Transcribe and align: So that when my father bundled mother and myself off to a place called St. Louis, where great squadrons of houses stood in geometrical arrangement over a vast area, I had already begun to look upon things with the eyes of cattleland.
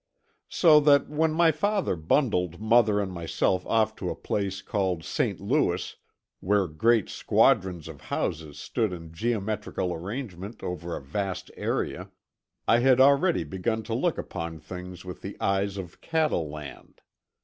So 0.49 0.79
that 0.79 1.09
when 1.09 1.31
my 1.31 1.51
father 1.51 1.95
bundled 1.95 2.59
mother 2.59 2.99
and 2.99 3.11
myself 3.11 3.63
off 3.67 3.95
to 3.97 4.09
a 4.09 4.15
place 4.15 4.63
called 4.63 5.03
St. 5.03 5.39
Louis, 5.39 5.95
where 6.39 6.67
great 6.67 7.07
squadrons 7.07 7.87
of 7.87 8.01
houses 8.01 8.57
stood 8.57 8.93
in 8.93 9.13
geometrical 9.13 9.93
arrangement 9.93 10.63
over 10.63 10.95
a 10.95 11.01
vast 11.03 11.51
area, 11.55 12.09
I 12.67 12.79
had 12.79 12.99
already 12.99 13.43
begun 13.43 13.83
to 13.83 13.93
look 13.93 14.17
upon 14.17 14.59
things 14.59 15.05
with 15.05 15.21
the 15.21 15.37
eyes 15.39 15.77
of 15.77 16.01
cattleland. 16.01 17.01